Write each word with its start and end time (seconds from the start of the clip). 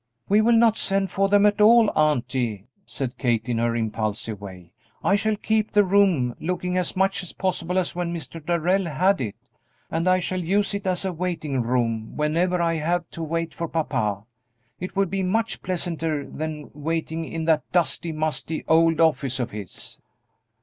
"We 0.27 0.41
will 0.41 0.57
not 0.57 0.77
send 0.79 1.11
for 1.11 1.29
them 1.29 1.45
at 1.45 1.61
all, 1.61 1.91
auntie," 1.91 2.65
said 2.87 3.19
Kate, 3.19 3.47
in 3.47 3.59
her 3.59 3.75
impulsive 3.75 4.41
way; 4.41 4.71
"I 5.03 5.13
shall 5.15 5.35
keep 5.35 5.69
the 5.69 5.83
room 5.83 6.33
looking 6.39 6.75
as 6.75 6.95
much 6.97 7.21
as 7.21 7.33
possible 7.33 7.77
as 7.77 7.95
when 7.95 8.11
Mr. 8.11 8.43
Darrell 8.43 8.85
had 8.85 9.21
it, 9.21 9.35
and 9.91 10.07
I 10.09 10.17
shall 10.17 10.41
use 10.43 10.73
it 10.73 10.87
as 10.87 11.05
a 11.05 11.13
waiting 11.13 11.61
room 11.61 12.17
whenever 12.17 12.59
I 12.63 12.77
have 12.77 13.11
to 13.11 13.21
wait 13.21 13.53
for 13.53 13.67
papa; 13.67 14.23
it 14.79 14.95
will 14.95 15.05
be 15.05 15.21
much 15.21 15.61
pleasanter 15.61 16.27
than 16.27 16.71
waiting 16.73 17.23
in 17.23 17.45
that 17.45 17.71
dusty, 17.71 18.11
musty 18.11 18.65
old 18.67 18.99
office 18.99 19.39
of 19.39 19.51
his." 19.51 19.99